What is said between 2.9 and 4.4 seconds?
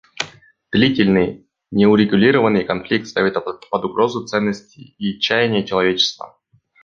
ставит под угрозу